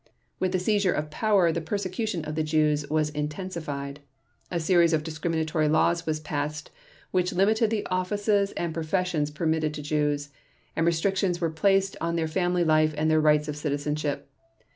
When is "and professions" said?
8.53-9.29